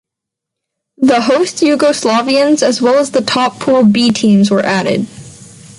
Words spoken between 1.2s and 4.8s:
host Yugoslavians as well as the top pool 'B' teams were